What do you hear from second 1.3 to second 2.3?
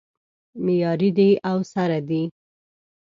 او سره دی